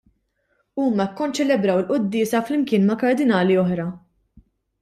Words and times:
Huma 0.83 1.05
kkonċelebraw 1.11 1.81
il-quddiesa 1.83 2.41
flimkien 2.49 2.89
mal-kardinali 2.89 3.59
l-oħra. 3.59 3.87